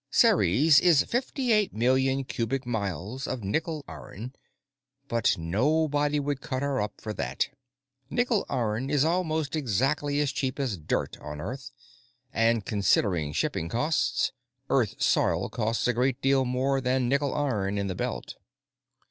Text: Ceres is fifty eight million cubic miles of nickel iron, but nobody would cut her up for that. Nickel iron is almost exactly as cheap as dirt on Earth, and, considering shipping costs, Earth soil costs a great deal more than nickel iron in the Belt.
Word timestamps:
Ceres 0.09 0.79
is 0.79 1.03
fifty 1.03 1.51
eight 1.51 1.75
million 1.75 2.23
cubic 2.23 2.65
miles 2.65 3.27
of 3.27 3.43
nickel 3.43 3.85
iron, 3.87 4.33
but 5.07 5.37
nobody 5.37 6.19
would 6.19 6.41
cut 6.41 6.63
her 6.63 6.81
up 6.81 6.99
for 6.99 7.13
that. 7.13 7.49
Nickel 8.09 8.43
iron 8.49 8.89
is 8.89 9.05
almost 9.05 9.55
exactly 9.55 10.19
as 10.19 10.31
cheap 10.31 10.59
as 10.59 10.75
dirt 10.75 11.19
on 11.19 11.39
Earth, 11.39 11.69
and, 12.33 12.65
considering 12.65 13.31
shipping 13.31 13.69
costs, 13.69 14.31
Earth 14.71 14.99
soil 14.99 15.49
costs 15.49 15.87
a 15.87 15.93
great 15.93 16.19
deal 16.19 16.45
more 16.45 16.81
than 16.81 17.07
nickel 17.07 17.35
iron 17.35 17.77
in 17.77 17.85
the 17.85 17.93
Belt. 17.93 18.37